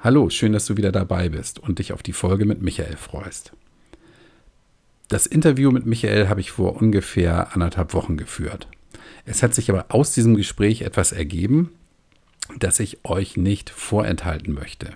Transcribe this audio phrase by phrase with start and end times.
[0.00, 3.50] Hallo, schön, dass du wieder dabei bist und dich auf die Folge mit Michael freust.
[5.08, 8.68] Das Interview mit Michael habe ich vor ungefähr anderthalb Wochen geführt.
[9.24, 11.70] Es hat sich aber aus diesem Gespräch etwas ergeben,
[12.60, 14.94] das ich euch nicht vorenthalten möchte.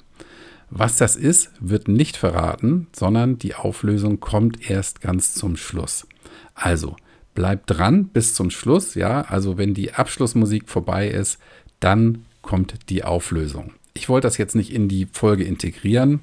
[0.70, 6.06] Was das ist, wird nicht verraten, sondern die Auflösung kommt erst ganz zum Schluss.
[6.54, 6.94] Also,
[7.34, 11.40] bleibt dran bis zum Schluss, ja, also wenn die Abschlussmusik vorbei ist,
[11.80, 16.20] dann kommt die Auflösung ich wollte das jetzt nicht in die Folge integrieren,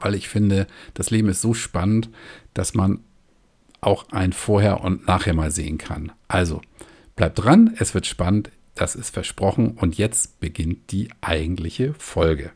[0.00, 2.10] weil ich finde, das Leben ist so spannend,
[2.54, 3.00] dass man
[3.80, 6.12] auch ein Vorher und Nachher mal sehen kann.
[6.26, 6.60] Also,
[7.14, 12.50] bleibt dran, es wird spannend, das ist versprochen und jetzt beginnt die eigentliche Folge.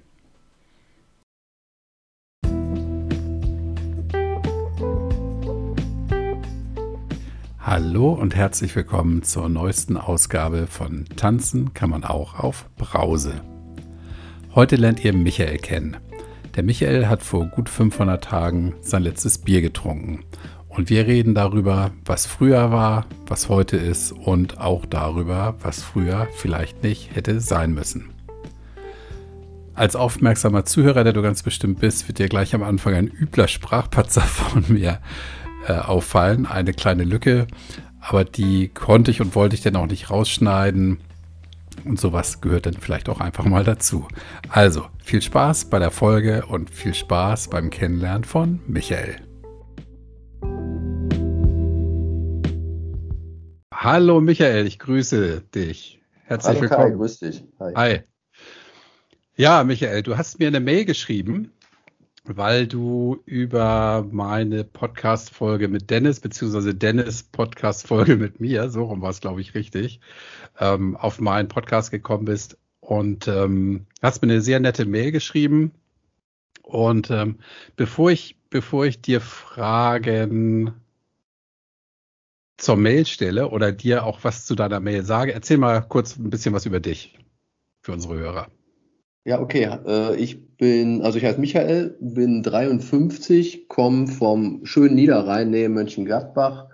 [7.61, 13.41] Hallo und herzlich willkommen zur neuesten Ausgabe von Tanzen kann man auch auf Brause.
[14.55, 15.97] Heute lernt ihr Michael kennen.
[16.56, 20.25] Der Michael hat vor gut 500 Tagen sein letztes Bier getrunken.
[20.69, 26.28] Und wir reden darüber, was früher war, was heute ist und auch darüber, was früher
[26.36, 28.11] vielleicht nicht hätte sein müssen.
[29.72, 33.48] Als aufmerksamer Zuhörer, der du ganz bestimmt bist, wird dir gleich am Anfang ein übler
[33.48, 35.00] Sprachpatzer von mir
[35.66, 36.44] äh, auffallen.
[36.44, 37.47] Eine kleine Lücke,
[38.00, 40.98] aber die konnte ich und wollte ich dann auch nicht rausschneiden.
[41.84, 44.06] Und sowas gehört dann vielleicht auch einfach mal dazu.
[44.48, 49.17] Also, viel Spaß bei der Folge und viel Spaß beim Kennenlernen von Michael.
[53.73, 56.00] Hallo Michael, ich grüße dich.
[56.25, 56.91] Herzlich Hallo willkommen.
[56.91, 57.45] Kai, grüß dich.
[57.59, 57.73] Hi.
[57.75, 58.00] Hi.
[59.37, 61.50] Ja, Michael, du hast mir eine Mail geschrieben
[62.25, 69.11] weil du über meine Podcast-Folge mit Dennis, beziehungsweise Dennis Podcast-Folge mit mir, so rum war
[69.11, 70.00] es, glaube ich, richtig,
[70.58, 75.72] ähm, auf meinen Podcast gekommen bist und ähm, hast mir eine sehr nette Mail geschrieben.
[76.62, 77.39] Und ähm,
[77.77, 80.75] bevor ich, bevor ich dir Fragen
[82.59, 86.31] zur Mail stelle oder dir auch was zu deiner Mail sage, erzähl mal kurz ein
[86.31, 87.19] bisschen was über dich
[87.82, 88.48] für unsere Hörer.
[89.25, 89.65] Ja, okay.
[89.87, 96.69] Äh, ich bin, also ich heiße Michael, bin 53, komme vom schönen Niederrhein, Nähe Mönchengladbach,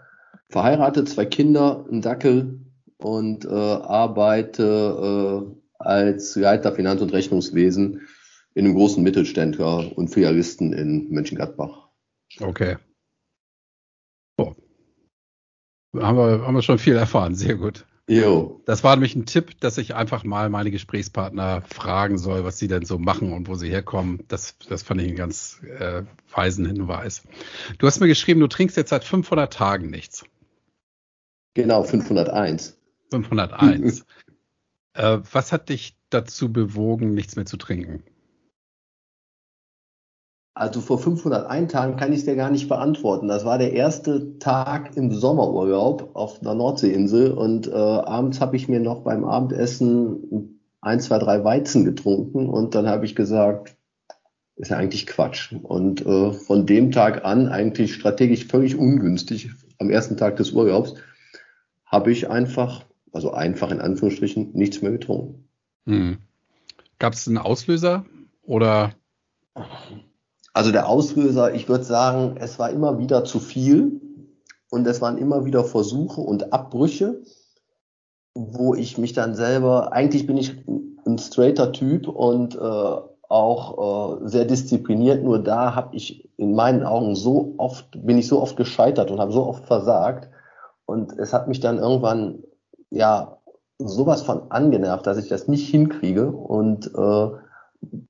[0.49, 2.61] verheiratet, zwei Kinder, ein Dackel
[2.99, 8.09] und äh, arbeite äh, als Leiter Finanz- und Rechnungswesen
[8.55, 11.89] in einem großen Mittelständler und Filialisten in Mönchengladbach.
[12.41, 12.77] Okay.
[14.37, 14.55] Oh.
[15.97, 17.87] Haben, wir, haben wir schon viel erfahren, sehr gut.
[18.09, 18.63] Jo.
[18.65, 22.67] Das war nämlich ein Tipp, dass ich einfach mal meine Gesprächspartner fragen soll, was sie
[22.67, 24.25] denn so machen und wo sie herkommen.
[24.29, 26.05] Das, das fand ich einen ganz äh,
[26.35, 27.23] weisen Hinweis.
[27.77, 30.25] Du hast mir geschrieben, du trinkst jetzt seit 500 Tagen nichts.
[31.53, 32.78] Genau, 501.
[33.11, 34.05] 501.
[34.95, 38.03] äh, was hat dich dazu bewogen, nichts mehr zu trinken?
[40.55, 43.29] Also vor 501 Tagen kann ich es dir gar nicht beantworten.
[43.29, 48.69] Das war der erste Tag im Sommerurlaub auf einer Nordseeinsel und äh, abends habe ich
[48.69, 53.77] mir noch beim Abendessen ein, zwei, drei Weizen getrunken und dann habe ich gesagt,
[54.57, 55.53] ist ja eigentlich Quatsch.
[55.63, 60.95] Und äh, von dem Tag an, eigentlich strategisch völlig ungünstig, am ersten Tag des Urlaubs,
[61.87, 62.85] habe ich einfach,
[63.19, 65.49] also einfach in Anführungsstrichen, nichts mehr getrunken.
[65.87, 66.19] Hm.
[67.01, 68.07] Gab es einen Auslöser
[68.43, 68.93] oder?
[70.53, 74.01] Also der Auslöser, ich würde sagen, es war immer wieder zu viel
[74.71, 77.23] und es waren immer wieder Versuche und Abbrüche,
[78.35, 80.55] wo ich mich dann selber, eigentlich bin ich
[81.05, 82.97] ein straighter Typ und äh,
[83.29, 88.29] auch äh, sehr diszipliniert, nur da habe ich in meinen Augen so oft, bin ich
[88.29, 90.31] so oft gescheitert und habe so oft versagt
[90.87, 92.45] und es hat mich dann irgendwann
[92.91, 93.39] ja
[93.79, 97.29] sowas von angenervt, dass ich das nicht hinkriege und äh,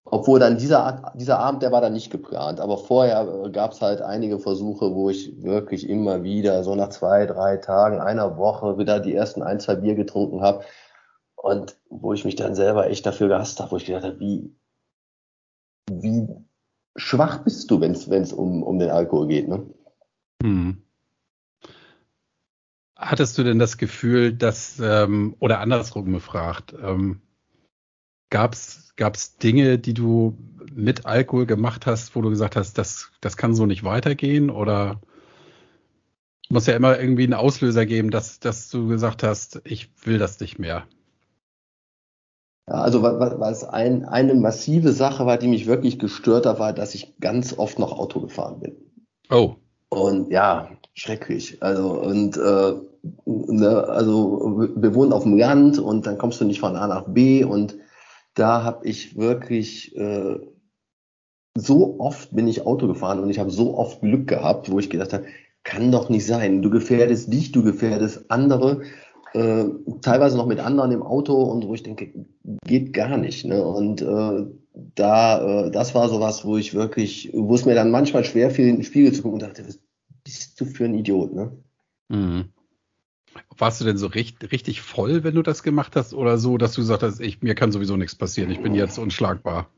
[0.04, 2.60] obwohl dann dieser, dieser Abend, der war dann nicht geplant.
[2.60, 6.88] Aber vorher äh, gab es halt einige Versuche, wo ich wirklich immer wieder, so nach
[6.88, 10.64] zwei, drei Tagen, einer Woche, wieder die ersten ein, zwei Bier getrunken habe.
[11.36, 14.56] Und wo ich mich dann selber echt dafür gehasst habe, wo ich gedacht habe, wie,
[15.90, 16.26] wie
[16.96, 19.66] schwach bist du, wenn es um, um den Alkohol geht, ne?
[20.42, 20.82] Hm.
[22.98, 27.20] Hattest du denn das Gefühl, dass, ähm, oder andersrum gefragt, ähm,
[28.28, 30.36] gab es Dinge, die du
[30.74, 34.50] mit Alkohol gemacht hast, wo du gesagt hast, das, das kann so nicht weitergehen?
[34.50, 35.00] Oder
[36.50, 40.40] muss ja immer irgendwie einen Auslöser geben, dass, dass du gesagt hast, ich will das
[40.40, 40.88] nicht mehr?
[42.68, 46.96] Ja, also was ein, eine massive Sache war, die mich wirklich gestört hat, war, dass
[46.96, 48.76] ich ganz oft noch Auto gefahren bin.
[49.30, 49.54] Oh.
[49.88, 51.62] Und ja, schrecklich.
[51.62, 52.74] Also und äh,
[53.24, 57.04] ne, also wir wohnen auf dem Land und dann kommst du nicht von A nach
[57.06, 57.76] B und
[58.34, 60.36] da habe ich wirklich äh,
[61.56, 64.90] so oft bin ich Auto gefahren und ich habe so oft Glück gehabt, wo ich
[64.90, 65.26] gedacht habe,
[65.64, 66.62] kann doch nicht sein.
[66.62, 68.82] Du gefährdest dich, du gefährdest andere,
[69.34, 69.64] äh,
[70.02, 72.10] teilweise noch mit anderen im Auto und wo ich denke,
[72.64, 73.44] geht gar nicht.
[73.44, 73.64] Ne?
[73.64, 74.46] Und äh,
[74.94, 78.68] da, äh, das war sowas, wo ich wirklich, wo es mir dann manchmal schwer fiel,
[78.68, 79.64] in den Spiegel zu gucken und dachte,
[80.28, 81.52] bist du für ein Idiot, ne?
[82.08, 82.44] Mhm.
[83.56, 86.72] Warst du denn so richtig, richtig voll, wenn du das gemacht hast, oder so, dass
[86.72, 89.70] du gesagt hast, ich, mir kann sowieso nichts passieren, ich bin jetzt unschlagbar?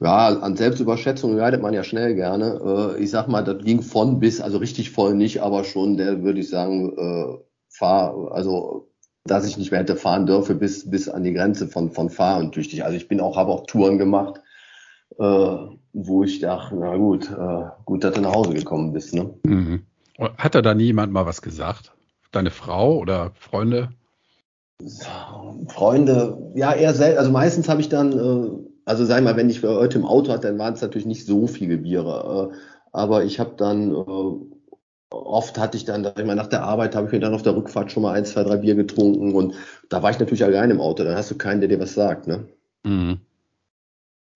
[0.00, 2.96] Ja, an Selbstüberschätzung leidet man ja schnell gerne.
[2.98, 6.22] Äh, ich sag mal, das ging von bis, also richtig voll nicht, aber schon, der
[6.24, 7.38] würde ich sagen, äh,
[7.68, 8.88] fahr, also
[9.24, 12.50] dass ich nicht mehr hätte fahren dürfen bis bis an die Grenze von von fahren
[12.50, 12.84] tüchtig.
[12.84, 14.40] Also ich bin auch, habe auch Touren gemacht,
[15.20, 15.56] äh,
[15.92, 19.14] wo ich dachte, na gut, äh, gut, dass du nach Hause gekommen bist.
[19.14, 19.30] Ne?
[19.44, 19.82] Mhm.
[20.38, 21.92] Hat da da nie jemand mal was gesagt?
[22.30, 23.90] Deine Frau oder Freunde?
[25.68, 27.18] Freunde, ja, eher selten.
[27.18, 28.50] Also meistens habe ich dann, äh,
[28.84, 31.26] also sag mal, wenn ich für heute im Auto hatte, dann waren es natürlich nicht
[31.26, 32.50] so viele Biere.
[32.52, 32.56] Äh,
[32.92, 37.06] aber ich habe dann, äh, oft hatte ich dann, ich mal, nach der Arbeit habe
[37.06, 39.54] ich mir dann auf der Rückfahrt schon mal ein, zwei, drei Bier getrunken und
[39.88, 41.04] da war ich natürlich allein im Auto.
[41.04, 42.48] Dann hast du keinen, der dir was sagt, ne?
[42.84, 43.20] Mhm.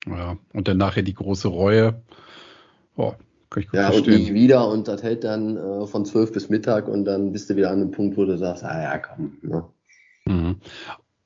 [0.06, 2.02] Ja, und dann nachher die große Reue.
[2.96, 3.14] Oh,
[3.50, 4.14] kann ich gut ja, verstehen.
[4.14, 7.50] und nie wieder und das hält dann äh, von zwölf bis Mittag und dann bist
[7.50, 9.38] du wieder an einem Punkt, wo du sagst, ah ja, komm.
[9.42, 9.64] Ne?
[10.26, 10.56] Mhm.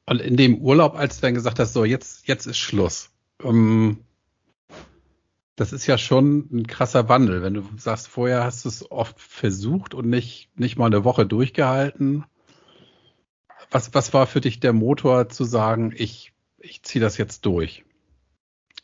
[0.07, 3.11] Und in dem Urlaub, als du dann gesagt hast, so jetzt, jetzt ist Schluss.
[3.43, 3.99] Ähm,
[5.57, 7.43] das ist ja schon ein krasser Wandel.
[7.43, 11.27] Wenn du sagst, vorher hast du es oft versucht und nicht, nicht mal eine Woche
[11.27, 12.25] durchgehalten.
[13.71, 17.85] Was, was war für dich der Motor zu sagen, ich, ich ziehe das jetzt durch?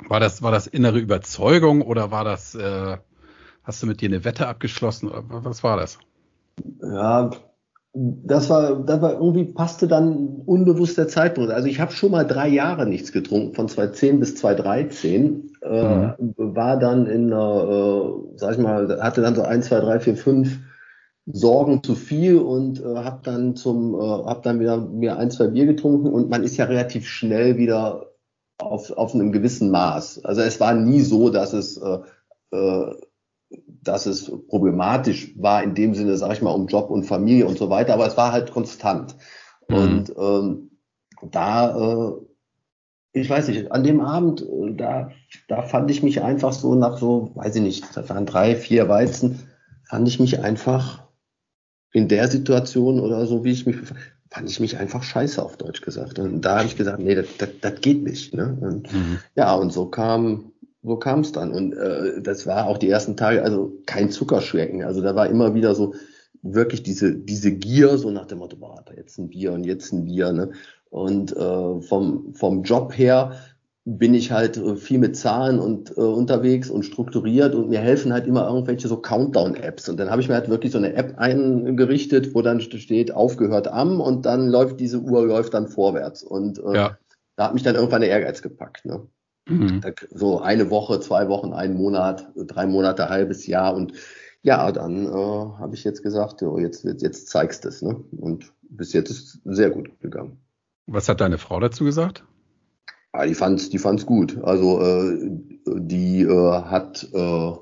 [0.09, 2.97] War das, war das innere Überzeugung oder war das, äh,
[3.63, 5.11] hast du mit dir eine Wette abgeschlossen?
[5.29, 5.99] Was war das?
[6.83, 7.31] Ja,
[7.99, 11.51] das war, das war irgendwie passte dann unbewusst der Zeitpunkt.
[11.51, 15.53] Also ich habe schon mal drei Jahre nichts getrunken, von 2010 bis 2013.
[15.63, 16.15] Äh, mhm.
[16.37, 20.59] War dann in äh, sag ich mal, hatte dann so ein, zwei, drei, vier, fünf
[21.25, 25.49] Sorgen zu viel und äh, habe dann zum, äh, habe dann wieder mir ein, zwei
[25.49, 28.13] Bier getrunken und man ist ja relativ schnell wieder
[28.59, 30.25] auf, auf einem gewissen Maß.
[30.25, 31.99] Also es war nie so, dass es äh,
[32.53, 32.95] äh,
[33.83, 37.59] dass es problematisch war in dem Sinne, sag ich mal, um Job und Familie und
[37.59, 39.15] so weiter, aber es war halt konstant.
[39.69, 39.77] Mhm.
[39.77, 40.71] Und ähm,
[41.31, 42.13] da, äh,
[43.13, 45.11] ich weiß nicht, an dem Abend, äh, da,
[45.49, 48.89] da fand ich mich einfach so nach so, weiß ich nicht, das waren drei, vier
[48.89, 49.49] Weizen,
[49.89, 51.07] fand ich mich einfach
[51.93, 53.77] in der Situation oder so, wie ich mich,
[54.31, 56.19] fand ich mich einfach scheiße auf Deutsch gesagt.
[56.19, 58.35] Und da habe ich gesagt, nee, das, das, das geht nicht.
[58.35, 58.57] Ne?
[58.61, 59.19] Und, mhm.
[59.35, 60.53] Ja, und so kam
[60.87, 61.51] so kam es dann.
[61.51, 64.85] Und äh, das war auch die ersten Tage, also kein Zuckerschrecken.
[64.85, 65.95] Also da war immer wieder so
[66.43, 70.05] wirklich diese, diese Gier, so nach dem Motto, boah, jetzt ein Bier und jetzt ein
[70.05, 70.33] Bier.
[70.33, 70.53] Ne?
[70.91, 73.37] Und äh, vom, vom Job her
[73.89, 78.13] bin ich halt äh, viel mit Zahlen und äh, unterwegs und strukturiert und mir helfen
[78.13, 79.89] halt immer irgendwelche so Countdown-Apps.
[79.89, 83.69] Und dann habe ich mir halt wirklich so eine App eingerichtet, wo dann steht, aufgehört
[83.69, 86.25] am und dann läuft diese Uhr läuft dann vorwärts.
[86.25, 86.99] Und äh, ja.
[87.37, 88.85] da hat mich dann irgendwann der Ehrgeiz gepackt.
[88.87, 89.07] Ne?
[89.49, 89.81] Mhm.
[90.11, 93.93] So eine Woche, zwei Wochen, einen Monat, drei Monate, halbes Jahr und
[94.43, 97.83] ja, dann äh, habe ich jetzt gesagt, oh, jetzt, jetzt, jetzt zeigst du es.
[97.83, 98.05] Ne?
[98.17, 100.41] Und bis jetzt ist es sehr gut gegangen.
[100.87, 102.25] Was hat deine Frau dazu gesagt?
[103.17, 104.39] Ja, die fand's, die fand's gut.
[104.43, 105.31] Also äh,
[105.67, 107.53] die äh, hat, äh,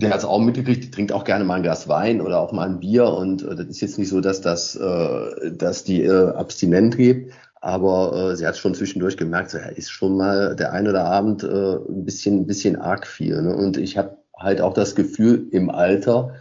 [0.00, 2.52] der hat es auch mitgekriegt, die trinkt auch gerne mal ein Glas Wein oder auch
[2.52, 6.04] mal ein Bier und äh, das ist jetzt nicht so, dass das, äh, dass die
[6.04, 10.54] äh, abstinent lebt, aber äh, sie hat schon zwischendurch gemerkt, so, ja, ist schon mal
[10.54, 13.42] der ein oder Abend äh, ein bisschen, ein bisschen arg viel.
[13.42, 13.56] Ne?
[13.56, 16.34] Und ich habe halt auch das Gefühl im Alter,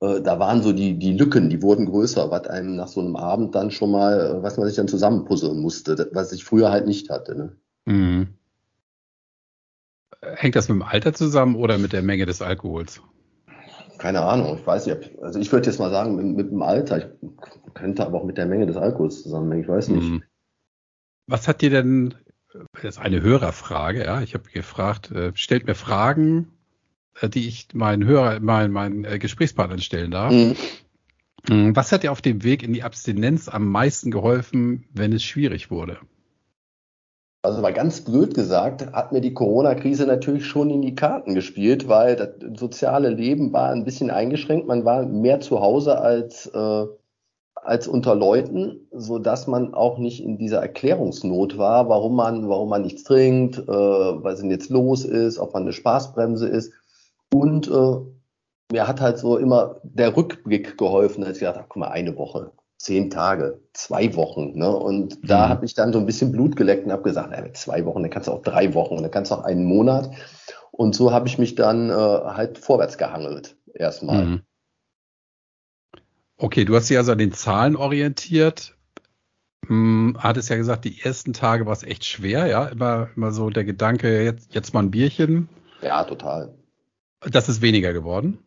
[0.00, 3.54] da waren so die, die Lücken, die wurden größer, was einem nach so einem Abend
[3.54, 7.08] dann schon mal, äh, was man sich dann zusammenpuzzeln musste, was ich früher halt nicht
[7.08, 7.36] hatte.
[7.36, 7.56] Ne?
[7.86, 8.28] Mhm.
[10.22, 13.00] Hängt das mit dem Alter zusammen oder mit der Menge des Alkohols?
[13.98, 15.18] Keine Ahnung, ich weiß nicht.
[15.22, 18.36] Also ich würde jetzt mal sagen, mit, mit, dem Alter, ich könnte aber auch mit
[18.36, 20.10] der Menge des Alkohols zusammenhängen, ich weiß nicht.
[20.10, 20.22] Mhm.
[21.26, 22.14] Was hat dir denn,
[22.74, 26.55] das ist eine Hörerfrage, ja, ich habe gefragt, äh, stellt mir Fragen, äh,
[27.22, 30.32] die ich meinen Hörer, meinen, meinen äh, Gesprächspartnern stellen darf.
[30.32, 30.56] Mhm.
[31.48, 31.76] mhm.
[31.76, 35.70] Was hat dir auf dem Weg in die Abstinenz am meisten geholfen, wenn es schwierig
[35.70, 35.98] wurde?
[37.42, 41.86] Also mal ganz blöd gesagt, hat mir die Corona-Krise natürlich schon in die Karten gespielt,
[41.86, 44.66] weil das soziale Leben war ein bisschen eingeschränkt.
[44.66, 46.86] Man war mehr zu Hause als äh,
[47.66, 52.68] als unter Leuten, so dass man auch nicht in dieser Erklärungsnot war, warum man, warum
[52.68, 56.72] man nichts trinkt, äh, was denn jetzt los ist, ob man eine Spaßbremse ist.
[57.32, 61.80] Und äh, mir hat halt so immer der Rückblick geholfen, als ich gedacht habe, guck
[61.80, 64.58] mal, eine Woche, zehn Tage, zwei Wochen.
[64.58, 64.74] Ne?
[64.74, 65.50] Und da mhm.
[65.50, 68.10] habe ich dann so ein bisschen Blut geleckt und habe gesagt, ey, zwei Wochen, dann
[68.10, 70.10] kannst du auch drei Wochen und dann kannst du auch einen Monat.
[70.72, 74.24] Und so habe ich mich dann äh, halt vorwärts gehangelt, erstmal.
[74.24, 74.42] Mhm.
[76.38, 78.76] Okay, du hast dich also an den Zahlen orientiert.
[79.66, 82.66] Hm, hat es ja gesagt, die ersten Tage war es echt schwer, ja.
[82.66, 85.48] Immer, immer so der Gedanke, jetzt, jetzt mal ein Bierchen.
[85.80, 86.54] Ja, total.
[87.20, 88.38] Das ist weniger geworden.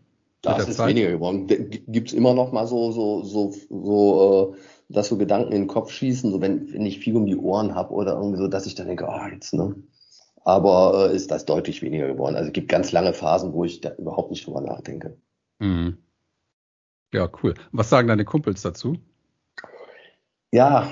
[0.41, 0.89] Das ist Zeit.
[0.89, 1.47] weniger geworden.
[1.47, 4.57] Gibt es immer noch mal so, so, so, so, äh,
[4.93, 7.75] dass so Gedanken in den Kopf schießen, so wenn, wenn ich viel um die Ohren
[7.75, 9.75] habe oder irgendwie so, dass ich dann denke, ah, oh, jetzt, ne?
[10.45, 12.35] Aber äh, ist das deutlich weniger geworden.
[12.35, 15.17] Also es gibt ganz lange Phasen, wo ich da überhaupt nicht drüber nachdenke.
[15.59, 15.97] Mhm.
[17.13, 17.55] Ja, cool.
[17.71, 18.97] Was sagen deine Kumpels dazu?
[20.51, 20.89] Ja,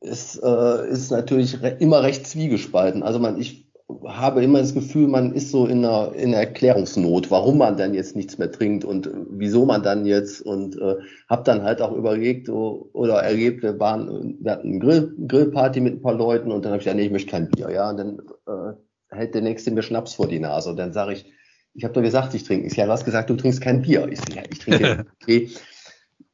[0.00, 3.02] es äh, ist natürlich re immer recht zwiegespalten.
[3.02, 3.69] Also man, ich
[4.06, 7.94] habe immer das Gefühl, man ist so in einer, in einer Erklärungsnot, warum man dann
[7.94, 10.96] jetzt nichts mehr trinkt und äh, wieso man dann jetzt und äh,
[11.28, 15.94] habe dann halt auch überlegt oder erlebt, wir waren, wir hatten eine Grill, Grillparty mit
[15.94, 17.96] ein paar Leuten und dann habe ich gesagt, nee, ich möchte kein Bier, ja, und
[17.96, 21.32] dann äh, hält der Nächste mir Schnaps vor die Nase und dann sage ich,
[21.74, 22.66] ich habe doch gesagt, ich trinke.
[22.66, 24.08] Ich ja, du hast gesagt, du trinkst kein Bier.
[24.10, 25.48] Ich ja, ich trinke, okay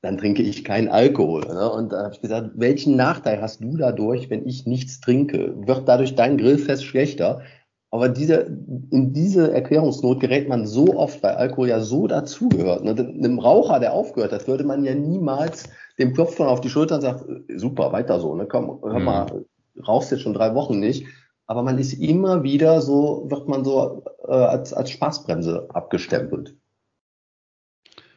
[0.06, 1.42] dann trinke ich keinen Alkohol.
[1.42, 1.70] Ne?
[1.70, 5.54] Und da habe ich gesagt, welchen Nachteil hast du dadurch, wenn ich nichts trinke?
[5.66, 7.42] Wird dadurch dein Grillfest schlechter?
[7.90, 8.46] Aber diese,
[8.90, 12.84] in diese Erklärungsnot gerät man so oft, weil Alkohol ja so dazugehört.
[12.84, 12.90] Ne?
[12.92, 16.96] Einem Raucher, der aufgehört hat, würde man ja niemals dem klopft man auf die Schulter
[16.96, 17.24] und sagt,
[17.56, 18.46] super, weiter so, ne?
[18.46, 19.82] komm, hör mal, mhm.
[19.82, 21.06] rauchst jetzt schon drei Wochen nicht.
[21.46, 26.56] Aber man ist immer wieder so, wird man so äh, als, als Spaßbremse abgestempelt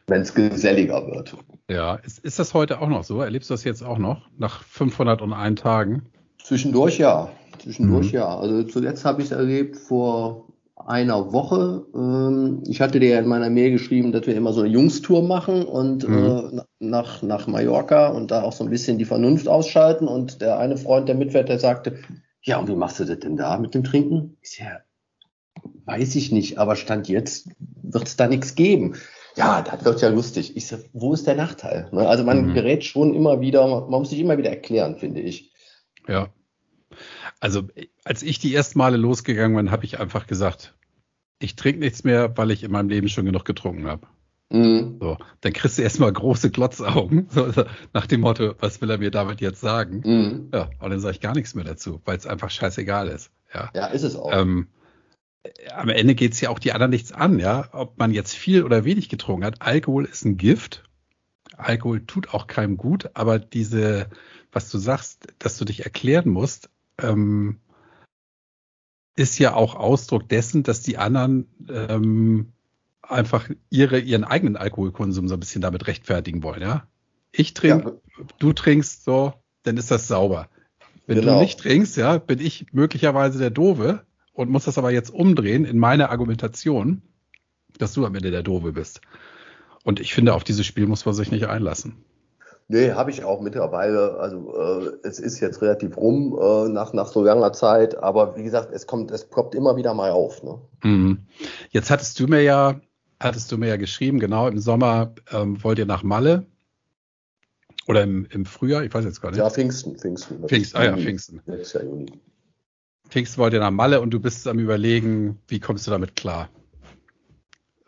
[0.06, 1.36] wenn es geselliger wird.
[1.68, 3.20] Ja, ist, ist das heute auch noch so?
[3.20, 6.02] Erlebst du das jetzt auch noch nach 501 Tagen?
[6.42, 7.30] Zwischendurch ja.
[7.58, 8.18] Zwischendurch mhm.
[8.18, 8.38] ja.
[8.38, 11.86] Also zuletzt habe ich es erlebt vor einer Woche.
[11.94, 15.22] Ähm, ich hatte dir ja in meiner Mail geschrieben, dass wir immer so eine Jungstour
[15.22, 16.58] machen und mhm.
[16.58, 20.08] äh, nach, nach Mallorca und da auch so ein bisschen die Vernunft ausschalten.
[20.08, 21.98] Und der eine Freund, der mitfährt, der sagte,
[22.42, 24.38] ja, und wie machst du das denn da mit dem Trinken?
[24.40, 24.80] Ich ja,
[25.84, 27.48] weiß ich nicht, aber Stand jetzt
[27.82, 28.94] wird es da nichts geben
[29.36, 30.56] ja, das wird ja lustig.
[30.56, 31.88] Ich sag, wo ist der Nachteil?
[31.92, 32.08] Ne?
[32.08, 32.54] Also man mhm.
[32.54, 35.52] gerät schon immer wieder, man muss sich immer wieder erklären, finde ich.
[36.08, 36.28] Ja.
[37.38, 37.68] Also
[38.04, 40.74] als ich die ersten Male losgegangen bin, habe ich einfach gesagt,
[41.38, 44.06] ich trinke nichts mehr, weil ich in meinem Leben schon genug getrunken habe.
[44.50, 44.98] Mhm.
[45.00, 47.52] So, dann kriegst du erstmal große Glotzaugen, so,
[47.92, 50.02] nach dem Motto, was will er mir damit jetzt sagen?
[50.04, 50.48] Mhm.
[50.52, 53.30] Ja, und dann sage ich gar nichts mehr dazu, weil es einfach scheißegal ist.
[53.54, 54.30] Ja, ja ist es auch.
[54.32, 54.66] Ähm,
[55.74, 57.68] am Ende geht es ja auch die anderen nichts an, ja.
[57.72, 59.62] Ob man jetzt viel oder wenig getrunken hat.
[59.62, 60.84] Alkohol ist ein Gift.
[61.56, 64.08] Alkohol tut auch keinem gut, aber diese,
[64.52, 67.60] was du sagst, dass du dich erklären musst, ähm,
[69.16, 72.52] ist ja auch Ausdruck dessen, dass die anderen ähm,
[73.02, 76.86] einfach ihre, ihren eigenen Alkoholkonsum so ein bisschen damit rechtfertigen wollen, ja.
[77.32, 78.24] Ich trinke, ja.
[78.38, 80.48] du trinkst so, dann ist das sauber.
[81.06, 81.34] Wenn genau.
[81.34, 85.64] du nicht trinkst, ja, bin ich möglicherweise der Doofe, und muss das aber jetzt umdrehen
[85.64, 87.02] in meine Argumentation,
[87.78, 89.00] dass du am Ende der Doofe bist.
[89.84, 92.04] Und ich finde, auf dieses Spiel muss man sich nicht einlassen.
[92.72, 94.18] Nee, habe ich auch mittlerweile.
[94.20, 98.44] Also äh, es ist jetzt relativ rum äh, nach, nach so langer Zeit, aber wie
[98.44, 100.44] gesagt, es kommt, es poppt immer wieder mal auf.
[100.44, 100.60] Ne?
[100.84, 101.18] Mhm.
[101.70, 102.80] Jetzt hattest du mir ja,
[103.18, 106.46] hattest du mir ja geschrieben, genau, im Sommer ähm, wollt ihr nach Malle.
[107.88, 109.38] Oder im, im Frühjahr, ich weiß jetzt gar nicht.
[109.38, 110.46] Ja, Pfingsten, Pfingsten.
[110.46, 111.42] Pfingsten, ah ja, Pfingsten.
[111.46, 112.12] Nächstes Jahr Juni.
[113.10, 116.48] Pfingst wollte nach Malle und du bist am überlegen, wie kommst du damit klar?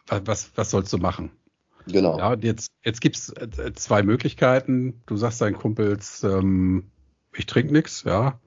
[0.09, 1.31] Was, was, was sollst du machen?
[1.87, 2.19] Genau.
[2.19, 5.02] Ja, jetzt, jetzt gibt es äh, zwei Möglichkeiten.
[5.07, 6.91] Du sagst deinen Kumpels, ähm,
[7.35, 8.41] ich trinke nichts, ja.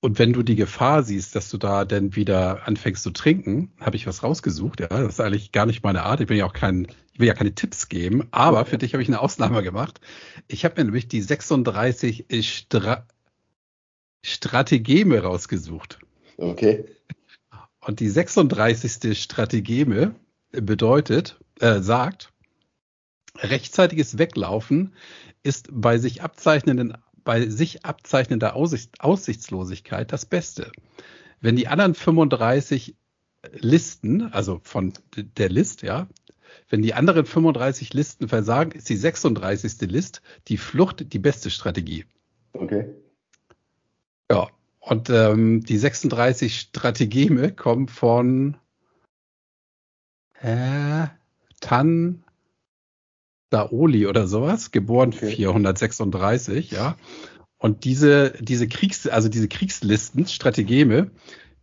[0.00, 3.96] Und wenn du die Gefahr siehst, dass du da dann wieder anfängst zu trinken, habe
[3.96, 4.80] ich was rausgesucht.
[4.80, 6.20] Ja, das ist eigentlich gar nicht meine Art.
[6.20, 9.02] Ich will ja auch kein, ich will ja keine Tipps geben, aber für dich habe
[9.02, 10.00] ich eine Ausnahme gemacht.
[10.48, 13.06] Ich habe mir nämlich die 36 Stra
[14.22, 15.98] Strategeme rausgesucht.
[16.36, 16.84] Okay.
[17.80, 19.18] Und die 36.
[19.20, 20.14] Strategeme
[20.50, 22.32] bedeutet, äh, sagt,
[23.36, 24.94] rechtzeitiges Weglaufen
[25.42, 26.96] ist bei sich abzeichnenden
[27.26, 30.70] bei sich abzeichnender Aussicht, Aussichtslosigkeit das Beste.
[31.40, 32.94] Wenn die anderen 35
[33.52, 36.08] Listen, also von der List, ja,
[36.68, 39.90] wenn die anderen 35 Listen versagen, ist die 36.
[39.90, 42.06] List die Flucht die beste Strategie.
[42.52, 42.94] Okay.
[44.30, 44.48] Ja,
[44.80, 48.56] und ähm, die 36 Strategeme kommen von
[50.40, 51.06] äh,
[51.60, 52.24] Tan
[53.50, 55.30] Daoli oder sowas, geboren okay.
[55.36, 56.96] 436, ja.
[57.58, 61.10] Und diese, diese Kriegs, also diese Kriegslisten, Strategeme,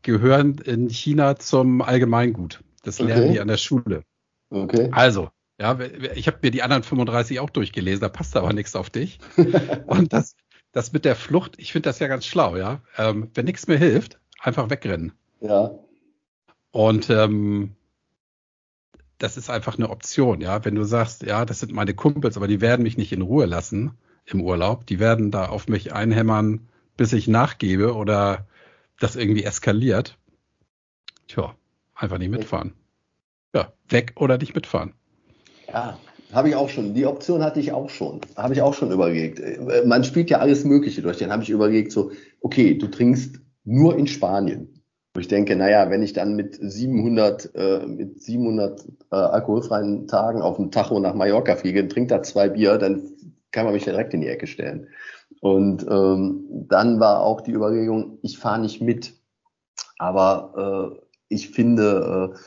[0.02, 2.64] gehören in China zum Allgemeingut.
[2.84, 3.34] Das lernen okay.
[3.34, 4.04] die an der Schule.
[4.50, 4.90] Okay.
[4.92, 5.30] Also,
[5.60, 5.80] Ja,
[6.16, 9.20] ich habe mir die anderen 35 auch durchgelesen, da passt aber nichts auf dich.
[9.88, 10.36] Und das,
[10.74, 12.82] das mit der Flucht, ich finde das ja ganz schlau, ja.
[12.98, 15.14] Ähm, wenn nichts mehr hilft, einfach wegrennen.
[15.40, 15.72] Ja.
[16.72, 17.76] Und ähm,
[19.20, 20.66] das ist einfach eine Option, ja.
[20.66, 23.46] Wenn du sagst, ja, das sind meine Kumpels, aber die werden mich nicht in Ruhe
[23.46, 28.48] lassen im Urlaub, die werden da auf mich einhämmern, bis ich nachgebe oder
[29.00, 30.18] das irgendwie eskaliert.
[31.28, 31.56] Tja,
[31.94, 32.74] einfach nicht mitfahren.
[33.54, 34.94] Ja, weg oder nicht mitfahren.
[35.68, 36.00] Ja,
[36.34, 36.94] habe ich auch schon.
[36.94, 38.22] Die Option hatte ich auch schon.
[38.36, 39.40] Habe ich auch schon überlegt.
[39.40, 41.18] Äh, man spielt ja alles Mögliche durch.
[41.18, 42.12] Dann habe ich überlegt, so,
[42.42, 44.70] okay, du trinkst nur in Spanien.
[45.14, 50.42] Wo ich denke, naja, wenn ich dann mit 700, äh, mit 700 äh, alkoholfreien Tagen
[50.42, 53.12] auf dem Tacho nach Mallorca fliege, trinkt da zwei Bier, dann
[53.52, 54.88] kann man mich direkt in die Ecke stellen.
[55.40, 59.14] Und ähm, dann war auch die Überlegung, ich fahre nicht mit.
[60.00, 62.38] Aber äh, ich finde, äh,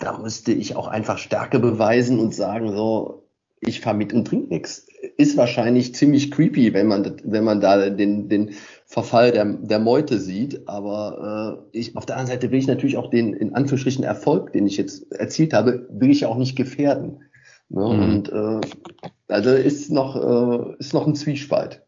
[0.00, 3.28] da müsste ich auch einfach Stärke beweisen und sagen, so,
[3.60, 4.86] ich fahre mit und trink nichts.
[5.16, 8.54] Ist wahrscheinlich ziemlich creepy, wenn man, wenn man da den, den
[8.86, 10.66] Verfall der, der Meute sieht.
[10.66, 14.52] Aber äh, ich, auf der anderen Seite will ich natürlich auch den in Anführungsstrichen Erfolg,
[14.52, 17.20] den ich jetzt erzielt habe, will ich ja auch nicht gefährden.
[17.68, 17.84] Ne?
[17.84, 18.02] Mhm.
[18.02, 18.60] Und äh,
[19.28, 21.82] also ist noch, äh, ist noch ein Zwiespalt.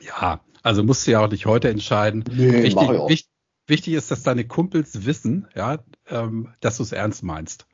[0.00, 2.24] Ja, also musst du ja auch nicht heute entscheiden.
[2.32, 3.30] Nee, wichtig, wichtig,
[3.66, 5.78] wichtig ist, dass deine Kumpels wissen, ja,
[6.12, 7.66] ähm, dass du es ernst meinst.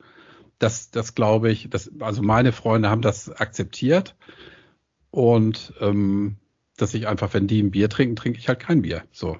[0.57, 4.15] Das, das glaube ich, das, also meine Freunde haben das akzeptiert
[5.11, 6.37] und ähm,
[6.77, 9.03] dass ich einfach, wenn die ein Bier trinken, trinke ich halt kein Bier.
[9.11, 9.37] So.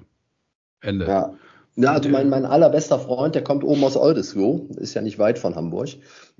[0.80, 1.06] Ende.
[1.06, 1.34] Ja.
[1.76, 5.38] Ja, also mein, mein allerbester Freund, der kommt oben aus Oldesloe, ist ja nicht weit
[5.38, 5.88] von Hamburg.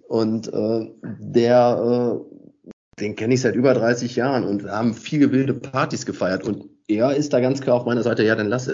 [0.09, 5.31] Und äh, der, äh, den kenne ich seit über 30 Jahren und wir haben viele
[5.33, 6.45] wilde Partys gefeiert.
[6.45, 8.69] Und er ist da ganz klar auf meiner Seite, ja, dann lass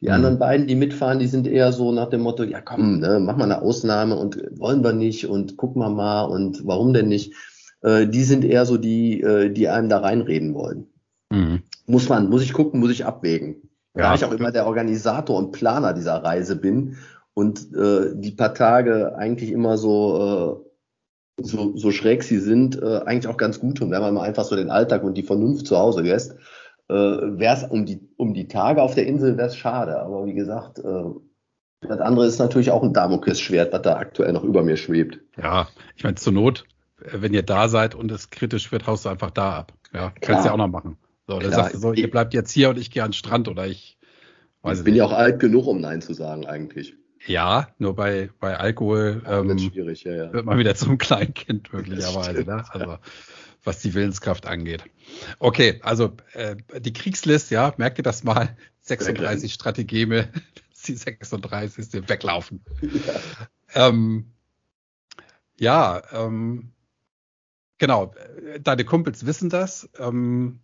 [0.00, 0.12] Die mhm.
[0.12, 3.36] anderen beiden, die mitfahren, die sind eher so nach dem Motto, ja komm, ne, mach
[3.36, 7.34] mal eine Ausnahme und wollen wir nicht und gucken wir mal und warum denn nicht.
[7.82, 10.86] Äh, die sind eher so die, äh, die einem da reinreden wollen.
[11.30, 11.62] Mhm.
[11.86, 13.68] Muss man, muss ich gucken, muss ich abwägen.
[13.96, 14.02] Ja.
[14.02, 16.96] Da ich auch immer der Organisator und Planer dieser Reise bin
[17.34, 20.62] und äh, die paar Tage eigentlich immer so,
[21.38, 24.22] äh, so, so schräg sie sind, äh, eigentlich auch ganz gut und wenn man mal
[24.22, 26.36] einfach so den Alltag und die Vernunft zu Hause lässt,
[26.88, 30.00] äh, wäre es um die, um die Tage auf der Insel wäre es schade.
[30.00, 31.04] Aber wie gesagt, äh,
[31.80, 35.20] das andere ist natürlich auch ein Damoklesschwert, was da aktuell noch über mir schwebt.
[35.36, 36.64] Ja, ich meine, zur Not,
[36.98, 39.72] wenn ihr da seid und es kritisch wird, haust du einfach da ab.
[39.92, 40.96] Ja, kannst du ja auch noch machen.
[41.26, 43.48] So, dann sagst du so, ihr bleibt jetzt hier und ich gehe an den Strand
[43.48, 43.98] oder ich
[44.62, 46.94] weiß Ich bin ja auch alt genug, um Nein zu sagen, eigentlich.
[47.26, 50.32] Ja, nur bei, bei Alkohol ähm, schwierig, ja, ja.
[50.32, 52.44] wird man wieder zum Kleinkind möglicherweise.
[52.44, 52.64] Ne?
[52.70, 52.98] Also
[53.64, 54.84] was die Willenskraft angeht.
[55.38, 58.56] Okay, also äh, die Kriegslist, ja, merkt ihr das mal?
[58.82, 60.28] 36 Strategeme,
[60.86, 62.08] die 36.
[62.08, 62.64] weglaufen.
[62.82, 64.32] Ja, ähm,
[65.58, 66.72] ja ähm,
[67.78, 68.12] genau.
[68.60, 69.88] Deine Kumpels wissen das.
[69.98, 70.60] Ähm,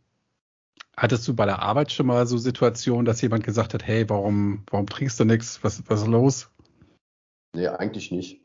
[0.97, 4.65] hattest du bei der Arbeit schon mal so Situationen, dass jemand gesagt hat, hey, warum,
[4.71, 5.63] warum trinkst du nichts?
[5.63, 6.49] Was, was ist los?
[7.55, 8.41] Nee, eigentlich nicht.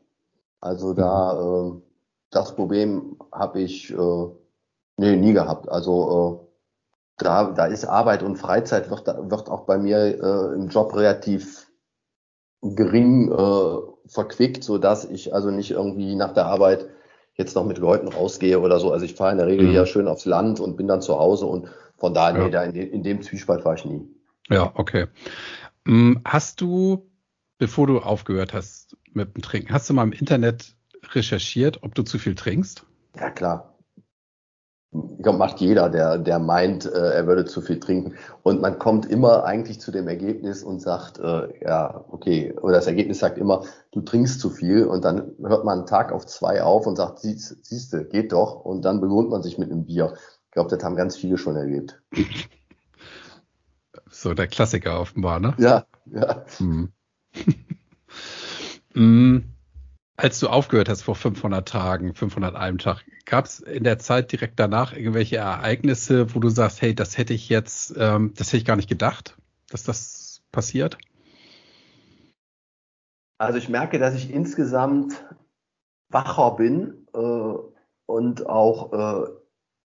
[0.60, 1.80] Also da, äh,
[2.30, 4.26] das Problem habe ich äh,
[5.00, 5.68] nee, nie gehabt.
[5.68, 6.46] Also
[7.18, 10.94] äh, da, da ist Arbeit und Freizeit wird, wird auch bei mir äh, im Job
[10.94, 11.66] relativ
[12.62, 16.86] gering äh, verquickt, so dass ich also nicht irgendwie nach der Arbeit
[17.34, 18.92] jetzt noch mit Leuten rausgehe oder so.
[18.92, 19.74] Also ich fahre in der Regel mhm.
[19.74, 22.44] ja schön aufs Land und bin dann zu Hause und von daher, ja.
[22.44, 24.06] nee, da in, in, dem Zwiespalt war ich nie.
[24.48, 25.06] Ja, okay.
[25.86, 27.10] Hm, hast du,
[27.58, 30.74] bevor du aufgehört hast mit dem Trinken, hast du mal im Internet
[31.14, 32.84] recherchiert, ob du zu viel trinkst?
[33.16, 33.69] Ja, klar.
[34.92, 38.14] Ich glaube, macht jeder, der, der meint, äh, er würde zu viel trinken.
[38.42, 42.88] Und man kommt immer eigentlich zu dem Ergebnis und sagt, äh, ja, okay, oder das
[42.88, 44.84] Ergebnis sagt immer, du trinkst zu viel.
[44.84, 48.64] Und dann hört man einen Tag auf zwei auf und sagt, siehst, siehste, geht doch.
[48.64, 50.14] Und dann belohnt man sich mit einem Bier.
[50.46, 52.02] Ich glaube, das haben ganz viele schon erlebt.
[54.10, 55.54] So der Klassiker offenbar, ne?
[55.58, 56.44] Ja, ja.
[56.58, 56.92] Hm.
[60.20, 64.30] Als du aufgehört hast vor 500 Tagen, 500 einem Tag, gab es in der Zeit
[64.32, 68.58] direkt danach irgendwelche Ereignisse, wo du sagst, hey, das hätte ich jetzt, ähm, das hätte
[68.58, 69.38] ich gar nicht gedacht,
[69.70, 70.98] dass das passiert?
[73.38, 75.24] Also ich merke, dass ich insgesamt
[76.10, 77.54] wacher bin äh,
[78.04, 79.26] und auch äh,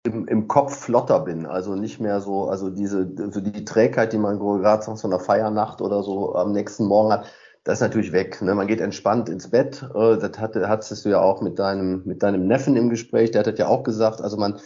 [0.01, 1.45] im, im Kopf flotter bin.
[1.45, 5.79] Also nicht mehr so, also diese, so die Trägheit, die man gerade so einer Feiernacht
[5.79, 7.31] oder so am nächsten Morgen hat,
[7.63, 8.41] das ist natürlich weg.
[8.41, 8.55] Ne?
[8.55, 9.83] Man geht entspannt ins Bett.
[9.95, 13.39] Äh, das hatte, hattest du ja auch mit deinem, mit deinem Neffen im Gespräch, der
[13.39, 14.21] hat das ja auch gesagt.
[14.21, 14.59] Also man,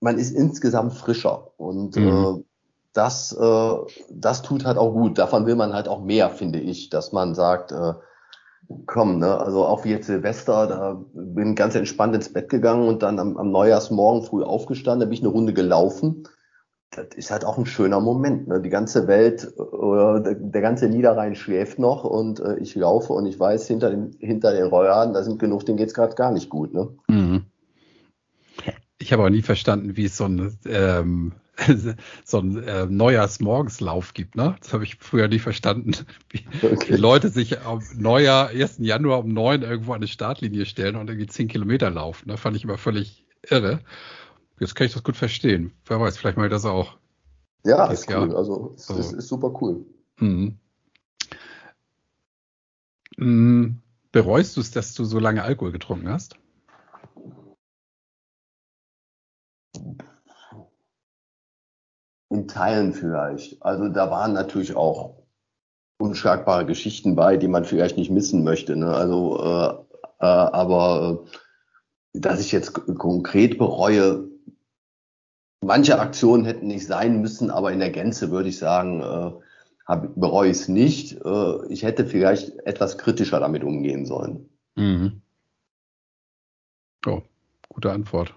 [0.00, 1.50] man ist insgesamt frischer.
[1.56, 2.08] Und mhm.
[2.08, 2.44] äh,
[2.92, 3.74] das, äh,
[4.10, 5.18] das tut halt auch gut.
[5.18, 7.94] Davon will man halt auch mehr, finde ich, dass man sagt, äh,
[8.86, 9.38] komm, ne?
[9.38, 13.36] Also auch wie jetzt Silvester, da bin ganz entspannt ins Bett gegangen und dann am,
[13.36, 16.28] am Neujahrsmorgen früh aufgestanden, da bin ich eine Runde gelaufen.
[16.96, 18.48] Das ist halt auch ein schöner Moment.
[18.48, 18.60] Ne?
[18.60, 23.26] Die ganze Welt, äh, der, der ganze Niederrhein schläft noch und äh, ich laufe und
[23.26, 26.48] ich weiß, hinter den, hinter den Reuern, da sind genug, denen geht's gerade gar nicht
[26.48, 26.72] gut.
[26.72, 26.88] Ne?
[27.08, 27.44] Mhm.
[28.98, 31.32] Ich habe auch nie verstanden, wie es so ein ähm,
[32.24, 34.34] so ein äh, Neujahrsmorgenslauf gibt.
[34.34, 34.56] Ne?
[34.60, 35.92] Das habe ich früher nie verstanden,
[36.30, 36.96] wie, okay.
[36.96, 38.76] Leute sich am Neujahr, 1.
[38.78, 42.28] Januar um neun irgendwo an eine Startlinie stellen und irgendwie zehn Kilometer laufen.
[42.28, 42.36] Ne?
[42.36, 43.80] Fand ich immer völlig irre.
[44.60, 45.72] Jetzt kann ich das gut verstehen.
[45.86, 46.96] Wer weiß, vielleicht mal das auch.
[47.64, 48.28] Ja, ist cool.
[48.28, 48.36] Jahr.
[48.36, 49.16] Also, es also.
[49.16, 49.84] ist, super cool.
[50.18, 50.58] Mhm.
[53.16, 53.80] Mhm.
[54.12, 56.36] Bereust du es, dass du so lange Alkohol getrunken hast?
[62.30, 63.60] In Teilen vielleicht.
[63.62, 65.24] Also da waren natürlich auch
[65.98, 68.76] unschlagbare Geschichten bei, die man vielleicht nicht missen möchte.
[68.76, 68.88] Ne?
[68.88, 71.24] Also, äh, äh, aber
[72.12, 74.28] äh, dass ich jetzt konkret bereue,
[75.64, 80.50] manche Aktionen hätten nicht sein müssen, aber in der Gänze würde ich sagen, äh, bereue
[80.50, 81.20] ich es nicht.
[81.24, 84.48] Äh, ich hätte vielleicht etwas kritischer damit umgehen sollen.
[84.76, 85.22] Mhm.
[87.06, 87.22] Oh,
[87.68, 88.34] gute Antwort.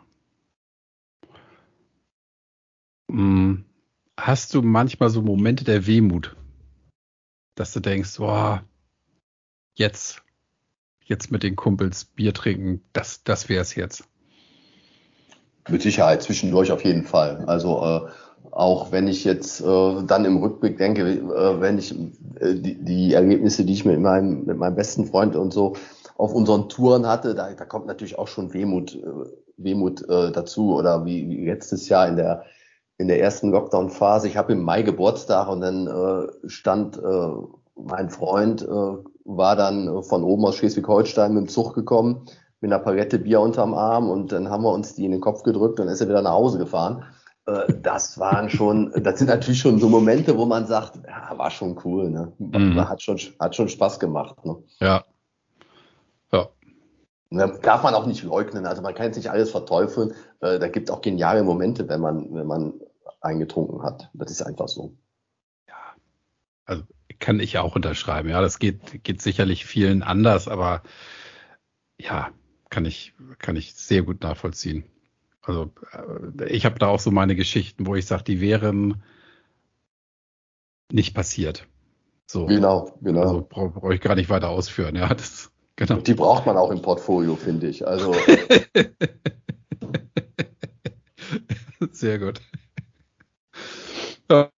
[3.09, 3.67] Mhm
[4.17, 6.35] hast du manchmal so Momente der Wehmut,
[7.55, 8.67] dass du denkst, boah,
[9.75, 10.23] jetzt,
[11.05, 14.07] jetzt mit den Kumpels Bier trinken, das, das wäre es jetzt.
[15.69, 17.43] Mit Sicherheit, zwischendurch auf jeden Fall.
[17.47, 18.01] Also äh,
[18.51, 21.93] auch wenn ich jetzt äh, dann im Rückblick denke, äh, wenn ich
[22.39, 25.75] äh, die, die Ergebnisse, die ich mit meinem, mit meinem besten Freund und so
[26.17, 30.75] auf unseren Touren hatte, da, da kommt natürlich auch schon Wehmut, äh, Wehmut äh, dazu.
[30.75, 32.43] Oder wie, wie letztes Jahr in der
[32.97, 34.27] in der ersten Lockdown-Phase.
[34.27, 37.29] Ich habe im Mai Geburtstag und dann äh, stand äh,
[37.75, 42.25] mein Freund, äh, war dann von oben aus Schleswig-Holstein mit dem Zug gekommen,
[42.61, 45.43] mit einer Palette Bier unterm Arm und dann haben wir uns die in den Kopf
[45.43, 47.03] gedrückt und dann ist er wieder nach Hause gefahren.
[47.45, 51.51] Äh, das waren schon, das sind natürlich schon so Momente, wo man sagt, ja, war
[51.51, 52.33] schon cool, ne?
[52.37, 52.87] Mhm.
[52.87, 54.57] Hat schon, hat schon Spaß gemacht, ne?
[54.79, 55.05] Ja.
[56.31, 56.49] Ja.
[57.29, 58.65] Darf man auch nicht leugnen.
[58.65, 60.13] Also man kann jetzt nicht alles verteufeln.
[60.39, 62.73] Äh, da gibt auch geniale Momente, wenn man, wenn man
[63.21, 64.09] eingetrunken hat.
[64.13, 64.93] Das ist einfach so.
[65.67, 65.75] Ja,
[66.65, 66.83] also
[67.19, 68.29] kann ich auch unterschreiben.
[68.29, 70.83] Ja, das geht, geht sicherlich vielen anders, aber
[71.99, 72.29] ja,
[72.69, 74.83] kann ich, kann ich sehr gut nachvollziehen.
[75.41, 75.71] Also
[76.39, 79.03] äh, ich habe da auch so meine Geschichten, wo ich sage, die wären
[80.91, 81.67] nicht passiert.
[82.25, 82.45] So.
[82.45, 83.21] Genau, genau.
[83.21, 84.95] Also brauche brauch ich gar nicht weiter ausführen.
[84.95, 86.01] Ja, das, genau.
[86.01, 87.87] Die braucht man auch im Portfolio, finde ich.
[87.87, 88.13] Also.
[91.91, 92.41] Sehr gut.
[94.29, 94.49] Ja,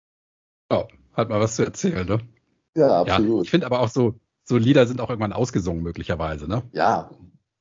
[1.14, 2.20] hat mal was zu erzählen, ne?
[2.76, 3.38] Ja, absolut.
[3.38, 6.64] Ja, ich finde aber auch so, so Lieder sind auch irgendwann ausgesungen, möglicherweise, ne?
[6.72, 7.12] Ja.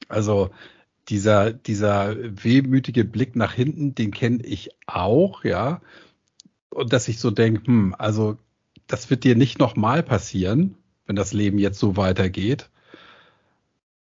[0.09, 0.51] Also
[1.09, 5.81] dieser, dieser wehmütige Blick nach hinten, den kenne ich auch, ja.
[6.71, 8.37] Und dass ich so denke, hm, also
[8.87, 12.71] das wird dir nicht nochmal passieren, wenn das Leben jetzt so weitergeht.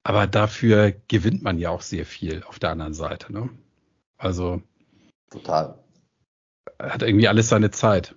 [0.03, 3.49] Aber dafür gewinnt man ja auch sehr viel auf der anderen Seite, ne?
[4.17, 4.61] Also.
[5.29, 5.83] Total
[6.79, 8.15] hat irgendwie alles seine Zeit,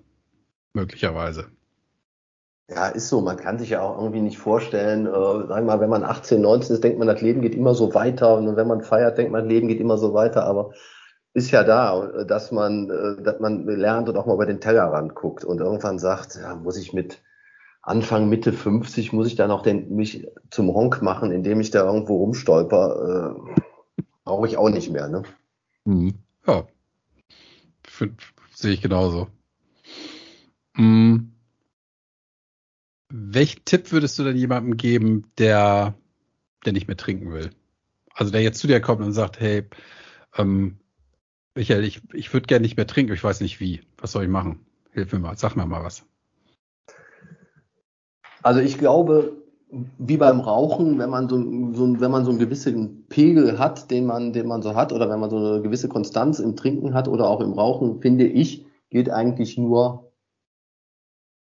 [0.73, 1.51] möglicherweise.
[2.69, 3.21] Ja, ist so.
[3.21, 6.41] Man kann sich ja auch irgendwie nicht vorstellen, äh, sagen wir mal, wenn man 18,
[6.41, 8.37] 19 ist, denkt man, das Leben geht immer so weiter.
[8.37, 10.45] Und wenn man feiert, denkt man, das Leben geht immer so weiter.
[10.45, 10.73] Aber
[11.33, 15.15] ist ja da, dass man, äh, dass man lernt und auch mal über den Tellerrand
[15.15, 17.23] guckt und irgendwann sagt, ja, muss ich mit
[17.83, 21.85] Anfang, Mitte 50, muss ich dann auch den, mich zum Honk machen, indem ich da
[21.85, 23.37] irgendwo rumstolper.
[23.37, 23.63] Äh,
[24.25, 25.23] Brauche ich auch nicht mehr, ne?
[25.85, 26.15] Mhm.
[26.49, 26.67] Ja.
[28.53, 29.29] Sehe ich genauso.
[30.75, 31.36] Hm.
[33.09, 35.95] Welchen Tipp würdest du denn jemandem geben, der,
[36.65, 37.51] der nicht mehr trinken will?
[38.13, 39.65] Also der jetzt zu dir kommt und sagt, hey,
[40.37, 40.79] ähm,
[41.55, 43.83] Michael, ich, ich würde gerne nicht mehr trinken, ich weiß nicht wie.
[43.99, 44.67] Was soll ich machen?
[44.91, 46.05] Hilf mir mal, sag mir mal was.
[48.43, 49.43] Also ich glaube,
[49.99, 51.37] wie beim Rauchen, wenn man so,
[51.73, 55.09] so, wenn man so einen gewissen Pegel hat, den man, den man so hat, oder
[55.11, 58.67] wenn man so eine gewisse Konstanz im Trinken hat oder auch im Rauchen, finde ich,
[58.91, 60.13] geht eigentlich nur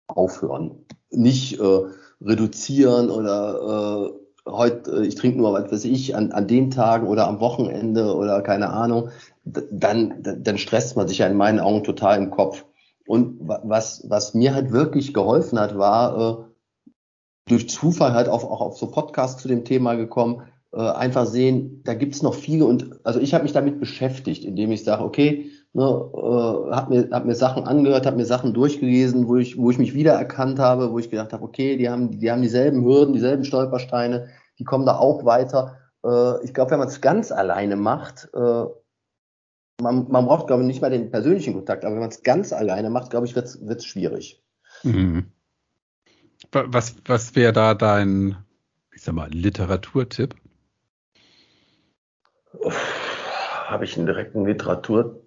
[0.08, 0.86] aufhören.
[1.12, 1.80] Nicht äh,
[2.22, 4.12] reduzieren oder
[4.46, 7.39] äh, heute, äh, ich trinke nur, was weiß ich, an, an den Tagen oder am
[7.39, 9.10] Wochenende oder keine Ahnung,
[9.46, 12.65] dann, dann stresst man sich ja in meinen Augen total im Kopf.
[13.06, 16.91] Und was, was mir halt wirklich geholfen hat, war, äh,
[17.48, 20.43] durch Zufall halt auf, auch auf so Podcasts zu dem Thema gekommen,
[20.74, 24.72] äh, einfach sehen, da gibt's noch viele und also ich habe mich damit beschäftigt, indem
[24.74, 29.28] ich sage, okay, Ne, äh, habe mir, hab mir Sachen angehört, habe mir Sachen durchgelesen,
[29.28, 32.32] wo ich, wo ich mich wiedererkannt habe, wo ich gedacht habe, okay, die haben, die
[32.32, 35.78] haben dieselben Hürden, dieselben Stolpersteine, die kommen da auch weiter.
[36.04, 38.66] Äh, ich glaube, wenn man es ganz alleine macht, äh,
[39.80, 42.54] man, man braucht, glaube ich, nicht mal den persönlichen Kontakt, aber wenn man es ganz
[42.54, 44.42] alleine macht, glaube ich, wird es schwierig.
[44.82, 45.28] Mhm.
[46.52, 48.36] Was, was wäre da dein,
[48.96, 50.34] ich sag mal, Literaturtipp?
[53.68, 55.22] Habe ich einen direkten Literatur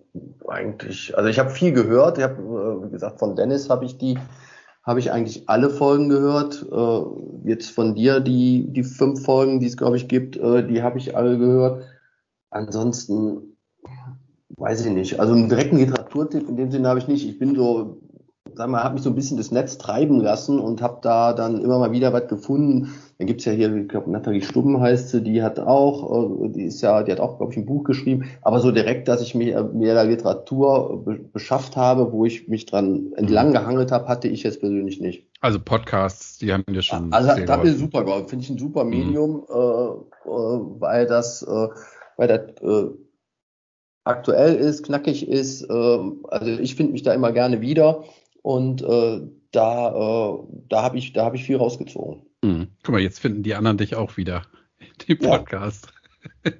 [0.49, 2.19] eigentlich, also ich habe viel gehört.
[2.19, 4.19] Ich habe, äh, wie gesagt, von Dennis habe ich die,
[4.83, 6.67] habe ich eigentlich alle Folgen gehört.
[6.71, 10.83] Äh, jetzt von dir die, die fünf Folgen, die es, glaube ich, gibt, äh, die
[10.83, 11.85] habe ich alle gehört.
[12.51, 13.57] Ansonsten
[14.57, 15.21] weiß ich nicht.
[15.21, 17.27] Also einen direkten Literaturtipp in dem Sinne habe ich nicht.
[17.29, 18.01] Ich bin so
[18.55, 21.61] sag mal, habe mich so ein bisschen das Netz treiben lassen und habe da dann
[21.61, 22.93] immer mal wieder was gefunden.
[23.21, 26.65] Dann gibt's ja hier, ich glaube, Nathalie Stubben heißt sie, die hat auch, äh, die
[26.65, 29.35] ist ja, die hat auch, glaube ich, ein Buch geschrieben, aber so direkt, dass ich
[29.35, 34.27] mir, mir da Literatur be beschafft habe, wo ich mich dran entlang gehangelt habe, hatte
[34.27, 35.27] ich jetzt persönlich nicht.
[35.43, 37.13] Also Podcasts, die haben dir schon.
[37.13, 38.91] Also das hat mir super geholfen, finde ich ein super mhm.
[38.91, 39.45] Medium, mhm.
[39.45, 40.31] äh,
[40.81, 41.69] weil das, äh,
[42.17, 42.89] weil das äh,
[44.05, 45.65] aktuell ist, knackig ist.
[45.65, 48.03] Äh, also ich finde mich da immer gerne wieder.
[48.41, 49.21] Und äh,
[49.53, 50.39] da, äh,
[50.71, 52.30] da habe ich, da ich viel rausgezogen.
[52.45, 52.69] Hm.
[52.83, 54.47] Guck mal, jetzt finden die anderen dich auch wieder.
[55.07, 55.93] Die Podcast.
[56.45, 56.53] Ja.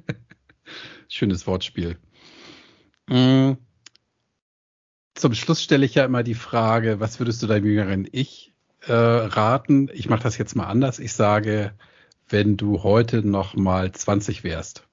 [1.09, 1.99] Schönes Wortspiel.
[3.09, 3.57] Hm.
[5.15, 8.93] Zum Schluss stelle ich ja immer die Frage, was würdest du deinem jüngeren Ich äh,
[8.93, 9.91] raten?
[9.93, 10.99] Ich mache das jetzt mal anders.
[10.99, 11.75] Ich sage,
[12.29, 14.89] wenn du heute noch mal 20 wärst,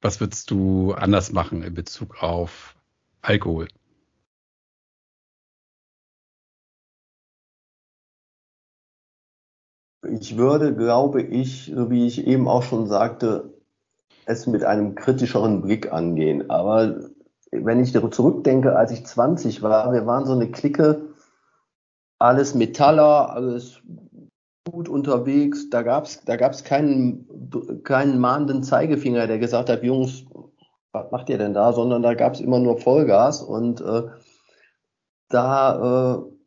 [0.00, 2.76] was würdest du anders machen in Bezug auf
[3.20, 3.68] Alkohol?
[10.06, 13.54] Ich würde, glaube ich, so wie ich eben auch schon sagte,
[14.26, 16.50] es mit einem kritischeren Blick angehen.
[16.50, 17.10] Aber
[17.50, 21.08] wenn ich zurückdenke, als ich 20 war, wir waren so eine Clique,
[22.18, 23.80] alles Metaller, alles
[24.70, 25.70] gut unterwegs.
[25.70, 27.26] Da gab es da gab's keinen,
[27.84, 30.26] keinen mahnenden Zeigefinger, der gesagt hat, Jungs,
[30.92, 31.72] was macht ihr denn da?
[31.72, 34.02] Sondern da gab es immer nur Vollgas und äh,
[35.28, 36.37] da äh,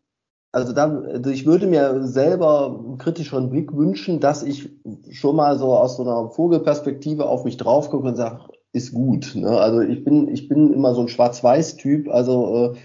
[0.52, 4.70] also da, also ich würde mir selber einen kritischeren Blick wünschen, dass ich
[5.12, 8.42] schon mal so aus so einer Vogelperspektive auf mich drauf gucke und sage,
[8.74, 9.34] ist gut.
[9.36, 9.50] Ne?
[9.50, 12.10] Also ich bin, ich bin immer so ein Schwarz-Weiß-Typ.
[12.10, 12.76] Also,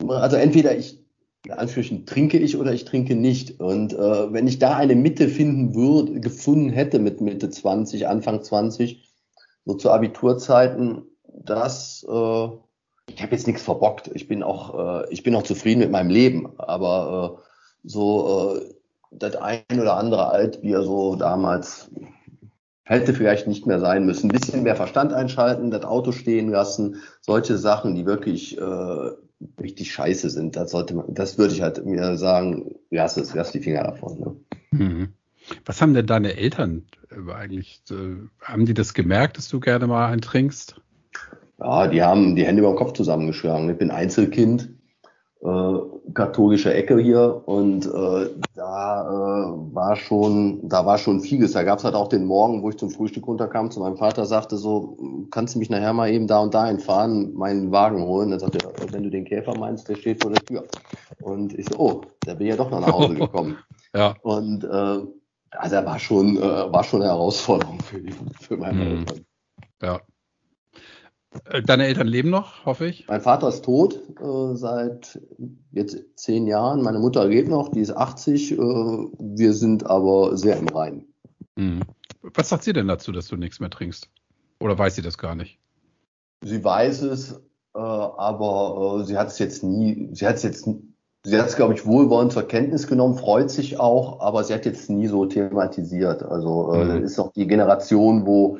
[0.00, 1.02] äh, also entweder ich,
[1.46, 3.60] in Anführungsstrichen, trinke ich oder ich trinke nicht.
[3.60, 8.42] Und äh, wenn ich da eine Mitte finden würde, gefunden hätte mit Mitte 20, Anfang
[8.42, 9.14] 20,
[9.64, 12.48] so zu Abiturzeiten, das äh,
[13.14, 14.10] ich habe jetzt nichts verbockt.
[14.14, 16.58] Ich bin auch, äh, ich bin auch zufrieden mit meinem Leben.
[16.58, 17.42] Aber äh,
[17.84, 18.74] so äh,
[19.10, 21.90] das ein oder andere alt, wie er so damals
[22.84, 24.30] hätte vielleicht nicht mehr sein müssen.
[24.30, 29.10] Ein bisschen mehr Verstand einschalten, das Auto stehen lassen, solche Sachen, die wirklich äh,
[29.60, 30.56] richtig scheiße sind.
[30.56, 34.18] Das sollte man, das würde ich halt mir sagen, lass es, lass die Finger davon.
[34.18, 34.36] Ne?
[34.70, 35.08] Mhm.
[35.64, 36.86] Was haben denn deine Eltern
[37.32, 37.82] eigentlich?
[37.90, 40.80] Äh, haben die das gemerkt, dass du gerne mal einen trinkst?
[41.62, 43.70] Ja, die haben die Hände über den Kopf zusammengeschlagen.
[43.70, 44.70] Ich bin Einzelkind,
[45.42, 45.74] äh,
[46.14, 51.52] katholische Ecke hier und äh, da äh, war schon, da war schon vieles.
[51.52, 54.26] Da gab es halt auch den Morgen, wo ich zum Frühstück runterkam, zu meinem Vater
[54.26, 54.96] sagte so,
[55.30, 58.30] kannst du mich nachher mal eben da und da hinfahren, meinen Wagen holen?
[58.30, 60.64] Dann sagte er, wenn du den Käfer meinst, der steht vor der Tür.
[61.22, 63.56] Und ich so, oh, der bin ja doch noch nach Hause gekommen.
[63.94, 64.14] ja.
[64.22, 64.98] Und äh,
[65.50, 68.98] also er war schon, äh, war schon eine Herausforderung für, die, für meine mhm.
[68.98, 69.20] Eltern.
[69.80, 70.00] Ja.
[71.46, 73.06] Äh, deine Eltern leben noch, hoffe ich?
[73.08, 75.20] Mein Vater ist tot äh, seit
[75.72, 76.82] jetzt zehn Jahren.
[76.82, 78.52] Meine Mutter lebt noch, die ist 80.
[78.52, 81.06] Äh, wir sind aber sehr im Reinen.
[81.56, 81.80] Mhm.
[82.22, 84.08] Was sagt sie denn dazu, dass du nichts mehr trinkst?
[84.60, 85.58] Oder weiß sie das gar nicht?
[86.44, 87.32] Sie weiß es,
[87.74, 90.68] äh, aber äh, sie hat es jetzt nie, sie hat es jetzt,
[91.24, 94.66] sie hat es, glaube ich, wohlwollend zur Kenntnis genommen, freut sich auch, aber sie hat
[94.66, 96.22] jetzt nie so thematisiert.
[96.22, 97.04] Also äh, mhm.
[97.04, 98.58] ist auch die Generation, wo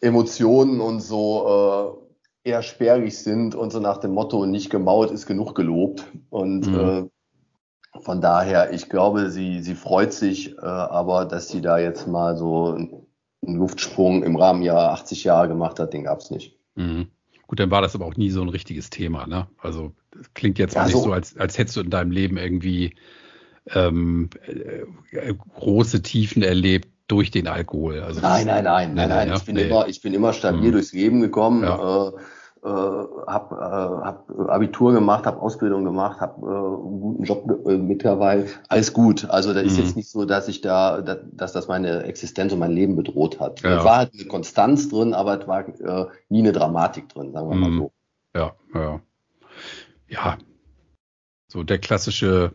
[0.00, 2.00] Emotionen und so
[2.44, 6.04] äh, eher spärlich sind und so nach dem Motto, nicht gemault ist genug gelobt.
[6.30, 7.10] Und mhm.
[7.94, 12.06] äh, von daher, ich glaube, sie, sie freut sich, äh, aber dass sie da jetzt
[12.06, 16.56] mal so einen Luftsprung im Rahmen ihrer 80 Jahre gemacht hat, den gab es nicht.
[16.74, 17.08] Mhm.
[17.46, 19.48] Gut, dann war das aber auch nie so ein richtiges Thema, ne?
[19.58, 19.92] Also
[20.34, 22.94] klingt jetzt ja, nicht so, so als, als hättest du in deinem Leben irgendwie
[23.70, 28.00] ähm, äh, große Tiefen erlebt, durch den Alkohol.
[28.00, 29.32] Also nein, nein, nein, nein, nein.
[29.34, 30.72] Ich bin immer, ich bin immer stabil mhm.
[30.72, 31.64] durchs Leben gekommen.
[31.64, 32.08] Ja.
[32.08, 32.12] Äh,
[32.64, 37.76] äh, habe äh, hab Abitur gemacht, habe Ausbildung gemacht, habe äh, einen guten Job äh,
[37.76, 38.46] mittlerweile.
[38.68, 39.30] Alles gut.
[39.30, 39.84] Also da ist mhm.
[39.84, 43.38] jetzt nicht so, dass ich da, dass, dass das meine Existenz und mein Leben bedroht
[43.38, 43.62] hat.
[43.62, 43.78] Ja.
[43.78, 47.48] Es war halt eine Konstanz drin, aber es war äh, nie eine Dramatik drin, sagen
[47.48, 47.78] wir mal mhm.
[47.78, 47.92] so.
[48.34, 49.00] Ja, ja.
[50.08, 50.38] Ja.
[51.46, 52.52] So der klassische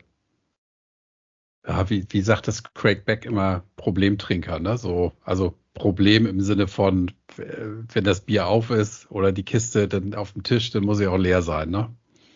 [1.67, 4.77] ja, wie, wie sagt das Craig Beck immer, Problemtrinker, ne?
[4.77, 10.13] So, also Problem im Sinne von, wenn das Bier auf ist oder die Kiste dann
[10.13, 11.89] auf dem Tisch, dann muss sie auch leer sein, ne?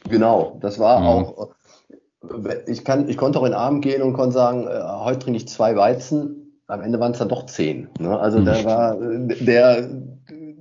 [0.09, 1.05] Genau, das war mhm.
[1.05, 1.49] auch,
[2.65, 5.37] ich kann, ich konnte auch in den Abend gehen und konnte sagen, äh, heute trinke
[5.37, 7.89] ich zwei Weizen, am Ende waren es dann doch zehn.
[7.99, 8.17] Ne?
[8.17, 8.45] Also mhm.
[8.45, 9.89] da war der,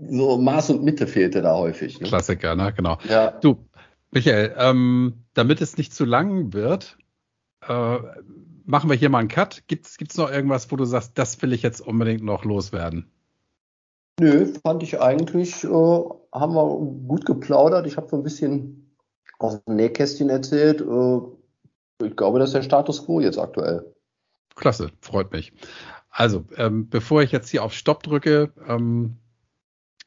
[0.09, 2.01] so Maß und Mitte fehlte da häufig.
[2.01, 2.07] Ne?
[2.07, 2.73] Klassiker, ne?
[2.77, 2.99] Genau.
[3.09, 3.33] Ja.
[3.33, 3.57] Du,
[4.11, 6.97] Michael, ähm, damit es nicht zu lang wird,
[7.67, 7.99] äh,
[8.67, 9.63] machen wir hier mal einen Cut.
[9.69, 13.11] Gibt es noch irgendwas, wo du sagst, das will ich jetzt unbedingt noch loswerden?
[14.21, 17.87] Nö, fand ich eigentlich, äh, haben wir gut geplaudert.
[17.87, 18.95] Ich habe so ein bisschen
[19.39, 20.81] aus dem Nähkästchen erzählt.
[20.81, 23.95] Äh, ich glaube, das ist der Status quo jetzt aktuell.
[24.55, 25.53] Klasse, freut mich.
[26.11, 29.17] Also, ähm, bevor ich jetzt hier auf Stopp drücke, ähm,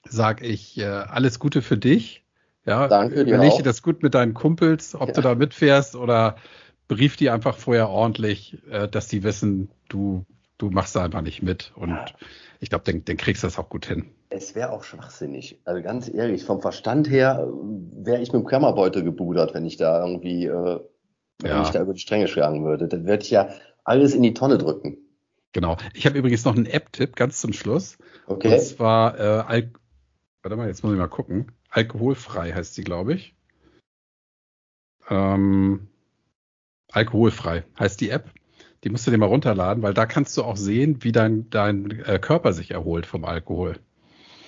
[0.08, 2.26] sage ich äh, alles Gute für dich.
[2.65, 5.13] Ja, Danke dir Überleg dir das gut mit deinen Kumpels, ob ja.
[5.13, 6.36] du da mitfährst oder
[6.89, 10.25] brief die einfach vorher ordentlich, äh, dass die wissen, du,
[10.58, 11.71] du machst da einfach nicht mit.
[11.75, 12.06] Und ja.
[12.60, 14.12] ich glaube, dann, dann kriegst du das auch gut hin.
[14.30, 15.62] Es wäre auch schwachsinnig.
[15.63, 19.78] Also ganz ehrlich, vom Verstand her äh, wäre ich mit dem Klammerbeutel gebudert, wenn ich
[19.78, 20.80] da irgendwie, äh,
[21.39, 21.62] wenn ja.
[21.62, 22.89] ich da über die Stränge schlagen würde.
[22.89, 23.49] Dann würde ich ja
[23.86, 24.97] alles in die Tonne drücken.
[25.54, 25.78] Genau.
[25.93, 27.97] Ich habe übrigens noch einen App-Tipp ganz zum Schluss.
[28.28, 28.54] Okay.
[28.54, 29.71] Und zwar, äh, Al
[30.41, 31.52] warte mal, jetzt muss ich mal gucken.
[31.69, 33.36] Alkoholfrei heißt sie, glaube ich.
[35.10, 35.88] Ähm,
[36.91, 38.32] Alkoholfrei heißt die App.
[38.84, 41.91] Die musst du dir mal runterladen, weil da kannst du auch sehen, wie dein, dein
[42.06, 43.75] äh, Körper sich erholt vom Alkohol.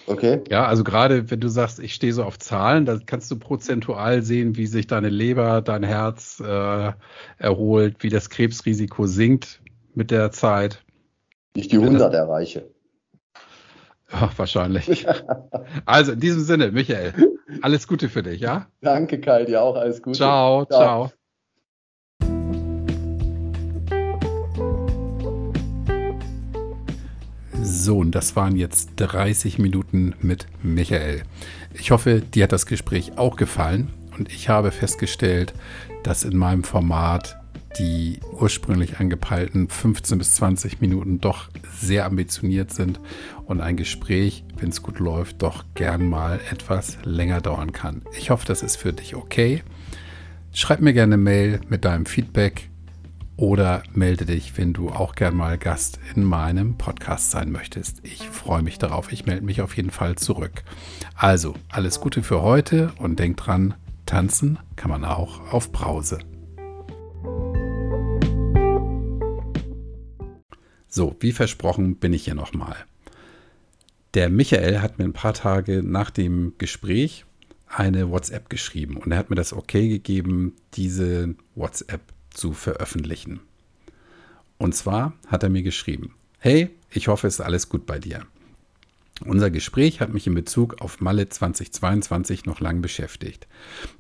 [0.08, 0.42] Okay.
[0.50, 4.22] Ja, also gerade wenn du sagst, ich stehe so auf Zahlen, da kannst du prozentual
[4.24, 6.92] sehen, wie sich deine Leber, dein Herz äh,
[7.38, 9.62] erholt, wie das Krebsrisiko sinkt
[9.94, 10.84] mit der Zeit.
[11.56, 12.70] Ich die 100 erreiche.
[14.14, 15.08] Ja, wahrscheinlich.
[15.86, 17.14] also in diesem Sinne, Michael,
[17.62, 18.68] alles Gute für dich, ja?
[18.82, 20.18] Danke, Kai, dir auch alles Gute.
[20.18, 21.08] Ciao, ciao.
[21.08, 21.12] ciao.
[27.84, 31.24] So, und das waren jetzt 30 Minuten mit Michael.
[31.74, 33.88] Ich hoffe, dir hat das Gespräch auch gefallen
[34.20, 35.56] und ich habe festgestellt,
[36.04, 37.40] dass in meinem Format
[37.80, 43.00] die ursprünglich angepeilten 15 bis 20 Minuten doch sehr ambitioniert sind
[43.46, 48.04] und ein Gespräch, wenn es gut läuft, doch gern mal etwas länger dauern kann.
[48.16, 49.64] Ich hoffe, das ist für dich okay.
[50.54, 52.70] Schreib mir gerne eine Mail mit deinem Feedback
[53.42, 58.06] oder melde dich, wenn du auch gern mal Gast in meinem Podcast sein möchtest.
[58.06, 59.12] Ich freue mich darauf.
[59.12, 60.64] Ich melde mich auf jeden Fall zurück.
[61.16, 63.74] Also, alles Gute für heute und denk dran,
[64.06, 66.20] tanzen kann man auch auf Brause.
[70.88, 72.76] So, wie versprochen bin ich hier nochmal.
[74.14, 77.26] Der Michael hat mir ein paar Tage nach dem Gespräch
[77.68, 83.40] eine WhatsApp geschrieben und er hat mir das okay gegeben, diese WhatsApp zu veröffentlichen.
[84.58, 88.26] Und zwar hat er mir geschrieben, hey, ich hoffe, es ist alles gut bei dir.
[89.26, 93.48] Unser Gespräch hat mich in Bezug auf Malle 2022 noch lang beschäftigt.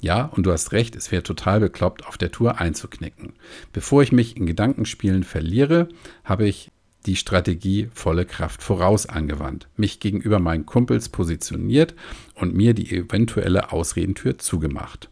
[0.02, 3.34] Ja, und du hast recht, es wäre total bekloppt, auf der Tour einzuknicken.
[3.72, 5.90] Bevor ich mich in Gedankenspielen verliere,
[6.24, 6.72] habe ich
[7.06, 11.96] die Strategie volle Kraft voraus angewandt, mich gegenüber meinen Kumpels positioniert
[12.36, 15.08] und mir die eventuelle Ausredentür zugemacht.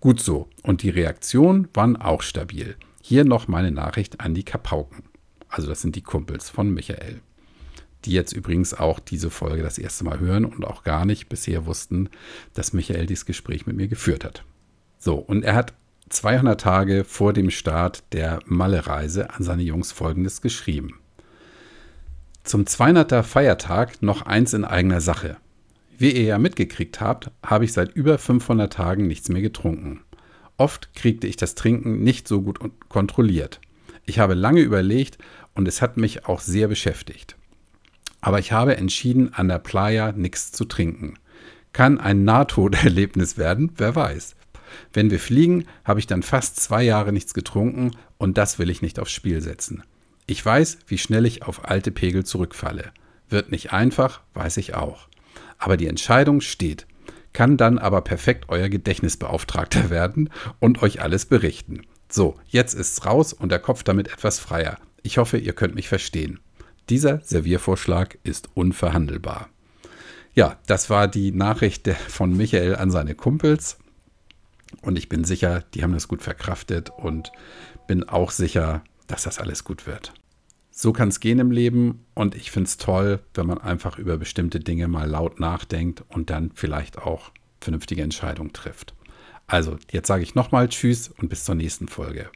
[0.00, 0.48] Gut so.
[0.62, 2.76] Und die Reaktionen waren auch stabil.
[3.02, 5.04] Hier noch meine Nachricht an die Kapauken.
[5.48, 7.20] Also das sind die Kumpels von Michael.
[8.04, 11.66] Die jetzt übrigens auch diese Folge das erste Mal hören und auch gar nicht bisher
[11.66, 12.08] wussten,
[12.54, 14.44] dass Michael dieses Gespräch mit mir geführt hat.
[14.98, 15.74] So, und er hat
[16.08, 20.98] 200 Tage vor dem Start der Malle-Reise an seine Jungs folgendes geschrieben.
[22.42, 25.36] Zum 200er Feiertag noch eins in eigener Sache.
[26.00, 30.00] Wie ihr ja mitgekriegt habt, habe ich seit über 500 Tagen nichts mehr getrunken.
[30.56, 32.58] Oft kriegte ich das Trinken nicht so gut
[32.88, 33.60] kontrolliert.
[34.06, 35.18] Ich habe lange überlegt
[35.54, 37.36] und es hat mich auch sehr beschäftigt.
[38.22, 41.18] Aber ich habe entschieden, an der Playa nichts zu trinken.
[41.74, 44.36] Kann ein Nahtoderlebnis werden, wer weiß.
[44.94, 48.80] Wenn wir fliegen, habe ich dann fast zwei Jahre nichts getrunken und das will ich
[48.80, 49.82] nicht aufs Spiel setzen.
[50.24, 52.90] Ich weiß, wie schnell ich auf alte Pegel zurückfalle.
[53.28, 55.09] Wird nicht einfach, weiß ich auch
[55.60, 56.86] aber die Entscheidung steht,
[57.32, 61.82] kann dann aber perfekt euer Gedächtnisbeauftragter werden und euch alles berichten.
[62.08, 64.78] So, jetzt ist's raus und der Kopf damit etwas freier.
[65.02, 66.40] Ich hoffe, ihr könnt mich verstehen.
[66.88, 69.48] Dieser Serviervorschlag ist unverhandelbar.
[70.34, 73.78] Ja, das war die Nachricht von Michael an seine Kumpels.
[74.82, 77.30] Und ich bin sicher, die haben das gut verkraftet und
[77.86, 80.12] bin auch sicher, dass das alles gut wird.
[80.82, 84.16] So kann es gehen im Leben und ich finde es toll, wenn man einfach über
[84.16, 88.94] bestimmte Dinge mal laut nachdenkt und dann vielleicht auch vernünftige Entscheidungen trifft.
[89.46, 92.30] Also, jetzt sage ich nochmal Tschüss und bis zur nächsten Folge.